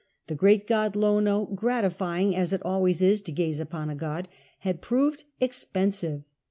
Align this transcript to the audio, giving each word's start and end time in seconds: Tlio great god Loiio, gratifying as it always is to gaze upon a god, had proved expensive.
Tlio 0.27 0.35
great 0.35 0.65
god 0.65 0.93
Loiio, 0.95 1.53
gratifying 1.53 2.35
as 2.35 2.51
it 2.53 2.61
always 2.65 3.03
is 3.03 3.21
to 3.21 3.31
gaze 3.31 3.59
upon 3.59 3.87
a 3.91 3.95
god, 3.95 4.27
had 4.61 4.81
proved 4.81 5.25
expensive. 5.39 6.23